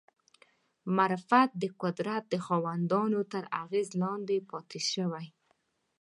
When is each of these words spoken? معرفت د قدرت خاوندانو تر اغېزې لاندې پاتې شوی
معرفت 0.97 1.49
د 1.61 1.63
قدرت 1.81 2.25
خاوندانو 2.45 3.19
تر 3.31 3.43
اغېزې 3.61 3.95
لاندې 4.03 4.37
پاتې 4.49 4.79
شوی 4.91 5.25